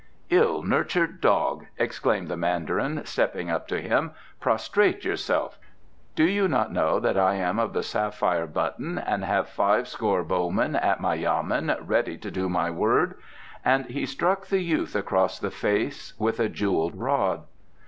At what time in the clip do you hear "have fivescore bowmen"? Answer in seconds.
9.23-10.75